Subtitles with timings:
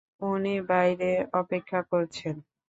[0.27, 2.35] উনি বাহিরে অপেক্ষা করছেন!